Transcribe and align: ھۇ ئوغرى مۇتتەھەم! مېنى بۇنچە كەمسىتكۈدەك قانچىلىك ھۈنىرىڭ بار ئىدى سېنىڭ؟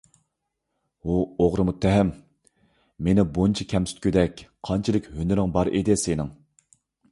ھۇ 1.09 1.17
ئوغرى 1.43 1.65
مۇتتەھەم! 1.67 2.09
مېنى 3.09 3.27
بۇنچە 3.37 3.69
كەمسىتكۈدەك 3.75 4.43
قانچىلىك 4.71 5.13
ھۈنىرىڭ 5.21 5.55
بار 5.59 5.75
ئىدى 5.77 6.01
سېنىڭ؟ 6.09 6.35